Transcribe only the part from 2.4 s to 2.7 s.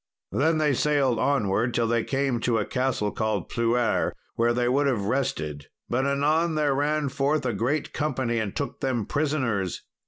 a